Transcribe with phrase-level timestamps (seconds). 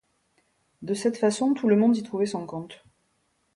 [0.81, 2.83] De cette façon, tout le monde y trouvait son compte.